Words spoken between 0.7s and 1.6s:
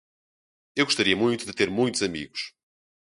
Eu gostaria muito de